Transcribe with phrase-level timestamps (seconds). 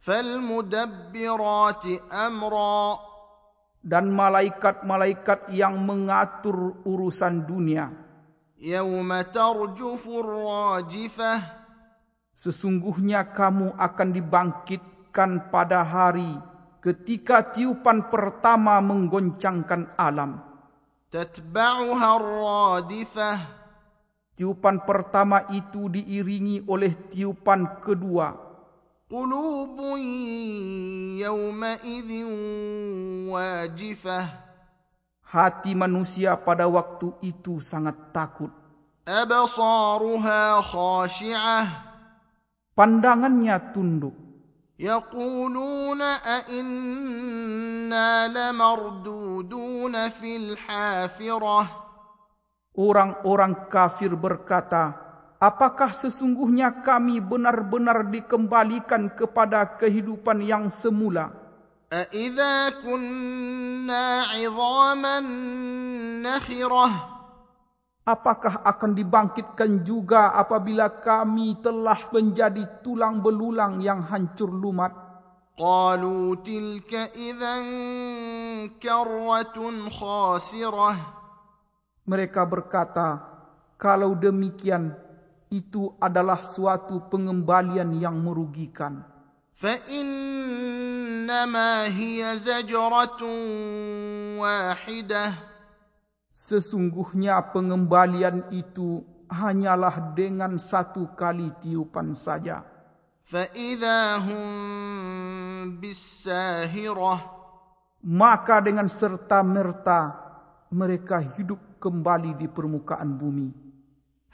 [0.05, 3.08] فَالْمُدَبِّرَاتِ أَمْرًا
[3.80, 7.88] dan malaikat-malaikat yang mengatur urusan dunia.
[8.60, 11.40] Yawma tarjufur rajifah.
[12.36, 16.28] Sesungguhnya kamu akan dibangkitkan pada hari
[16.84, 20.44] ketika tiupan pertama menggoncangkan alam.
[21.08, 23.38] Tatba'uha rajifah.
[24.36, 28.32] Tiupan pertama itu diiringi oleh tiupan kedua.
[29.10, 30.00] Qulubun
[31.18, 32.30] yawma idhin
[33.31, 34.21] وَاجِفَةٌ
[35.25, 38.49] Hati manusia pada waktu itu sangat takut.
[39.05, 41.61] أَبْصَارُهَا خَاشِعَةٌ
[42.75, 44.25] Pandangannya tunduk.
[44.79, 51.61] يَقُولُونَ أَإِنَّا لَمَرْدُودُونَ فِي الْحَافِرَةِ
[52.75, 55.05] Orang-orang kafir berkata,
[55.39, 61.38] Apakah sesungguhnya kami benar-benar dikembalikan kepada kehidupan yang semula?
[61.93, 65.19] أَإِذَا كُنَّا عِظَامًا
[66.25, 66.89] نَخِرَةً
[68.05, 75.05] Apakah akan dibangkitkan juga apabila kami telah menjadi tulang belulang yang hancur lumat?
[75.55, 77.55] قالوا تلك إذا
[78.83, 79.57] كرة
[79.89, 80.91] خاسرة
[82.05, 83.17] Mereka berkata,
[83.81, 84.93] kalau demikian,
[85.49, 89.01] itu adalah suatu pengembalian yang merugikan.
[91.29, 93.21] فإنما هي زجرة
[94.41, 95.25] واحدة
[96.35, 98.99] Sesungguhnya pengembalian itu
[99.31, 102.65] hanyalah dengan satu kali tiupan saja.
[103.23, 107.15] فإذا هم بالساهرة
[108.05, 110.13] Maka dengan serta-merta
[110.73, 113.53] mereka hidup kembali di permukaan bumi.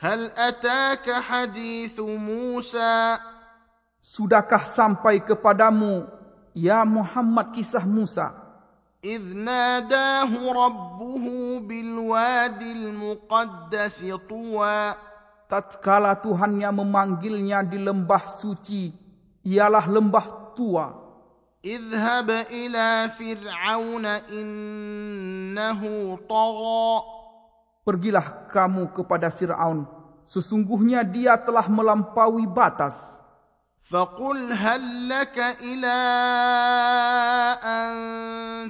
[0.02, 3.20] هل أتاك حديث موسى
[4.02, 6.10] Sudahkah sampai kepadamu,
[6.56, 8.42] ya Muhammad kisah Musa,
[9.02, 11.26] إذ ناداه ربه
[11.66, 13.98] بالواد المقدس
[14.30, 14.94] طوى
[15.50, 18.94] tatkala Tuhannya memanggilnya di lembah suci,
[19.42, 21.02] ialah lembah tua.
[21.62, 25.82] اذهب إلى فرعون إنه
[26.30, 26.94] طغى
[27.82, 29.90] Pergilah kamu kepada Fir'aun,
[30.30, 33.18] sesungguhnya dia telah melampaui batas.
[33.92, 36.00] فقل هل لك إلى
[37.60, 37.92] أن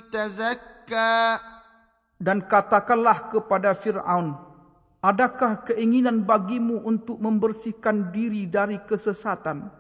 [0.09, 1.38] تزكى
[2.22, 4.38] Dan katakanlah kepada Fir'aun,
[5.01, 9.73] adakah keinginan bagimu untuk membersihkan diri dari kesesatan?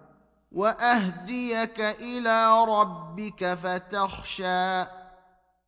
[0.51, 4.65] وأهديك إلى ربك فتخشى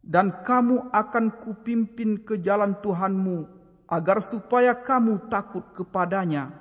[0.04, 3.48] Dan kamu akan kupimpin ke jalan Tuhanmu,
[3.88, 6.52] agar supaya kamu takut kepadanya.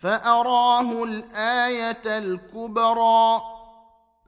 [0.00, 3.22] فأراه الآية الكبرى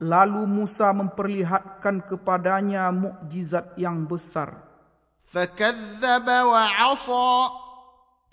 [0.03, 4.59] Lalu Musa memperlihatkan kepadanya mukjizat yang besar.
[5.31, 7.33] فكذب وعصى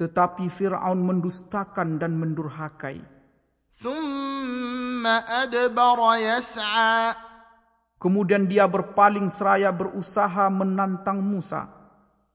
[0.01, 3.06] Tetapi Fir'aun mendustakan dan mendurhakai.
[3.79, 7.16] ثم أدبر يسعى
[8.00, 11.70] Kemudian dia berpaling seraya berusaha menantang Musa.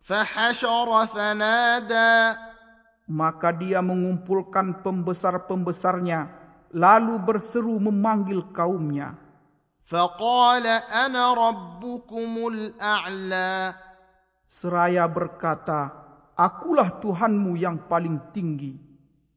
[0.04, 2.47] فحشر فنادى
[3.08, 6.32] Maka dia mengumpulkan pembesar-pembesarnya,
[6.72, 9.24] lalu berseru memanggil kaumnya.
[9.84, 13.74] فقال أنا ربكم الأعلى
[14.48, 15.92] Seraya berkata,
[16.38, 18.80] Akulah Tuhanmu yang paling tinggi.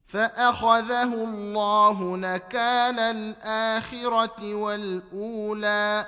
[0.07, 6.05] فأخذه الله نكال الآخرة والأولى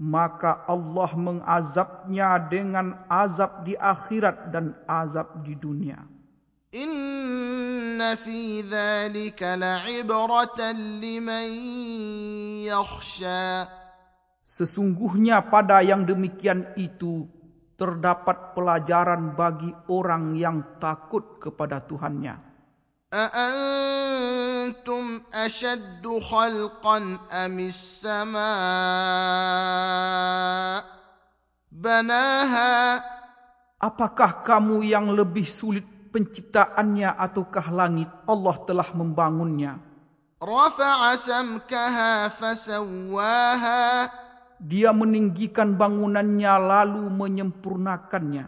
[0.00, 6.00] Maka Allah mengazabnya dengan azab di akhirat dan azab di dunia.
[6.74, 10.60] إن في ذلك لعبرة
[11.02, 11.48] لمن
[12.70, 13.66] يخشى
[14.50, 17.22] Sesungguhnya pada yang demikian itu
[17.78, 22.50] terdapat pelajaran bagi orang yang takut kepada Tuhannya.
[23.10, 28.38] أأنتم أشد خلقا أم السماء
[31.72, 33.02] بناها
[33.80, 39.75] Apakah kamu yang lebih sulit penciptaannya ataukah langit Allah telah membangunnya.
[40.39, 44.07] Rafa'a samkaha fasawwaha.
[44.63, 48.47] Dia meninggikan bangunannya lalu menyempurnakannya.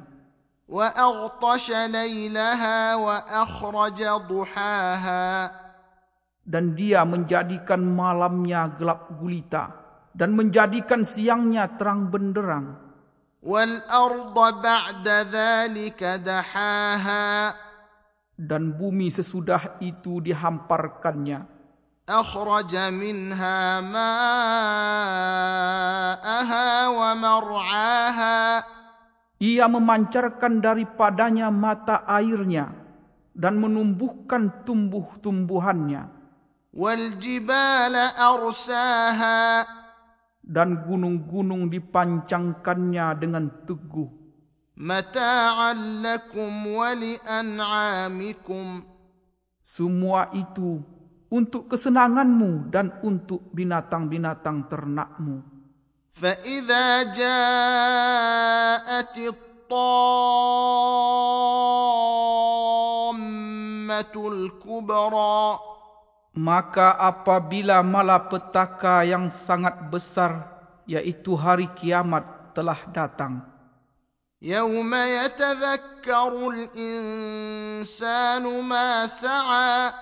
[0.72, 5.52] Wa aghtasha laylaha wa akhraja duhaha.
[6.48, 9.76] Dan dia menjadikan malamnya gelap gulita
[10.16, 12.87] dan menjadikan siangnya terang benderang.
[13.43, 17.55] والأرض بعد ذلك دحاها
[18.43, 21.47] Dan bumi sesudah itu dihamparkannya.
[22.09, 23.81] أخرج منها
[25.23, 28.41] ماءها ومرعاها
[29.43, 32.71] Ia memancarkan daripadanya mata airnya
[33.35, 36.07] dan menumbuhkan tumbuh-tumbuhannya
[36.73, 39.67] والجبال أرساها
[40.47, 44.23] dan gunung-gunung dipancangkannya dengan teguh
[44.77, 45.73] متاعا
[46.03, 48.67] لكم ولأنعامكم
[49.63, 50.83] semua itu
[51.33, 55.43] untuk kesenanganmu dan untuk binatang-binatang ternakmu
[56.13, 57.99] فإذا جاءت
[59.19, 59.73] الطامة
[64.17, 65.59] الكبرى
[66.37, 70.49] Maka apabila malapetaka yang sangat besar,
[70.89, 72.25] yaitu hari kiamat
[72.57, 73.53] telah datang.
[74.43, 79.95] يوم يتذكر الإنسان ما سعى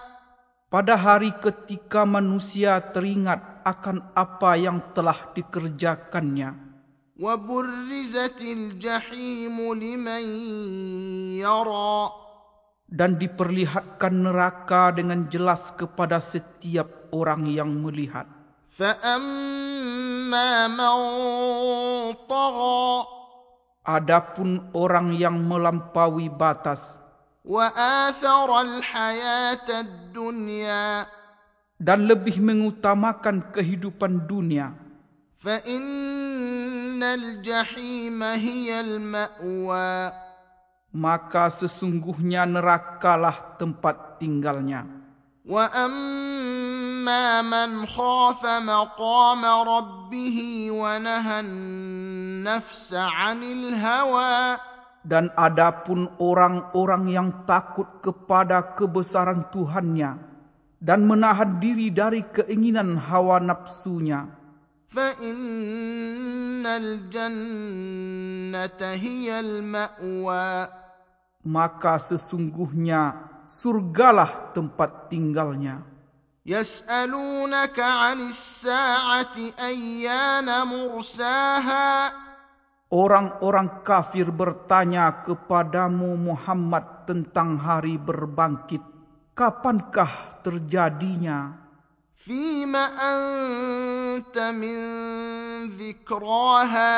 [0.70, 6.70] Pada hari ketika manusia teringat akan apa yang telah dikerjakannya.
[7.20, 10.24] وبرزت الجحيم لمن
[11.36, 12.00] يرى
[12.90, 18.26] Dan diperlihatkan neraka dengan jelas kepada setiap orang yang melihat.
[18.70, 20.96] فأما من
[22.30, 23.20] طغى
[23.80, 27.00] Adapun orang yang melampaui batas
[27.42, 31.08] وآثر الحياة الدنيا
[31.80, 34.76] dan lebih mengutamakan kehidupan dunia,
[35.40, 40.12] فإن الجحيم هي المأوى
[40.95, 44.87] maka sesungguhnya nerakalah tempat tinggalnya.
[45.43, 52.15] Wa amma man khafa maqama rabbih wa nahana
[52.45, 54.61] nafsa 'anil hawa.
[55.05, 60.17] Dan adapun orang-orang yang takut kepada kebesaran Tuhannya
[60.81, 64.25] dan menahan diri dari keinginan hawa nafsunya.
[64.89, 70.65] Fa innal jannata hiyal ma'wa
[71.46, 73.16] maka sesungguhnya
[73.48, 75.90] surgalah tempat tinggalnya.
[76.40, 81.92] يسألونك عن الساعة أيان مرساها
[82.90, 88.82] Orang-orang kafir bertanya kepadamu Muhammad tentang hari berbangkit.
[89.30, 91.70] Kapankah terjadinya?
[92.20, 94.76] فيم أنت من
[95.70, 96.96] ذكراها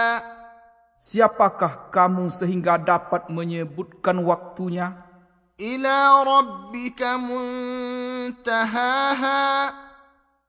[1.07, 5.07] Siapakah kamu sehingga dapat menyebutkan waktunya?
[5.55, 8.67] Ila rabbika muntahaha.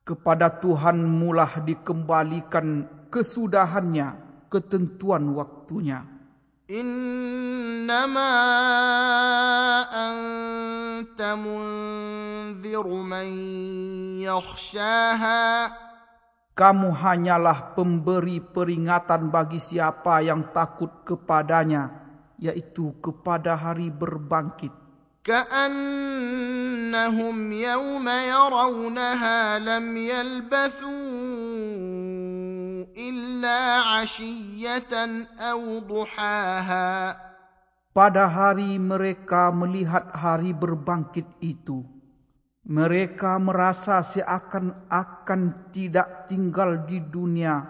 [0.03, 4.19] Kepada Tuhan mulah dikembalikan kesudahannya,
[4.50, 6.03] ketentuan waktunya.
[6.67, 8.35] Innama
[9.95, 13.31] anta munziru man
[14.27, 15.71] yakhshaha
[16.58, 21.89] Kamu hanyalah pemberi peringatan bagi siapa yang takut kepadanya,
[22.38, 24.84] yaitu kepada hari berbangkit.
[25.24, 26.58] كأنهم
[27.51, 30.92] يوم يرونها لم يلبثوا
[32.92, 34.94] إلا عشية
[35.39, 37.15] أو ضحاها
[37.94, 41.86] Pada hari mereka melihat hari berbangkit itu,
[42.69, 47.65] mereka merasa seakan-akan tidak tinggal di dunia,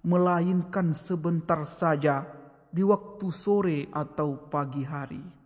[0.00, 2.24] melainkan sebentar saja
[2.72, 5.39] di waktu sore atau pagi hari.